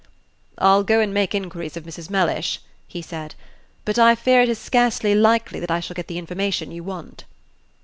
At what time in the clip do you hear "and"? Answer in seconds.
0.99-1.13